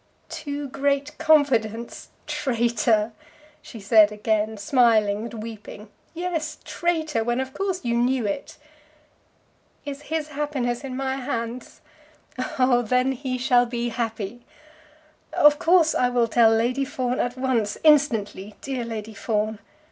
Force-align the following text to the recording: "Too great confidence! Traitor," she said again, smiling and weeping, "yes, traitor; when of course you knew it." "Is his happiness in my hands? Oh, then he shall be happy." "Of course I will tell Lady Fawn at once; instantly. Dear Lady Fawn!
"Too 0.29 0.67
great 0.67 1.15
confidence! 1.19 2.09
Traitor," 2.25 3.11
she 3.61 3.79
said 3.79 4.11
again, 4.11 4.57
smiling 4.57 5.17
and 5.25 5.43
weeping, 5.43 5.89
"yes, 6.15 6.57
traitor; 6.63 7.23
when 7.23 7.39
of 7.39 7.53
course 7.53 7.85
you 7.85 7.93
knew 7.95 8.25
it." 8.25 8.57
"Is 9.85 10.01
his 10.09 10.29
happiness 10.29 10.83
in 10.83 10.97
my 10.97 11.17
hands? 11.17 11.81
Oh, 12.57 12.81
then 12.81 13.11
he 13.11 13.37
shall 13.37 13.67
be 13.67 13.89
happy." 13.89 14.43
"Of 15.33 15.59
course 15.59 15.93
I 15.93 16.09
will 16.09 16.27
tell 16.27 16.49
Lady 16.49 16.83
Fawn 16.83 17.19
at 17.19 17.37
once; 17.37 17.77
instantly. 17.83 18.55
Dear 18.61 18.83
Lady 18.83 19.13
Fawn! 19.13 19.59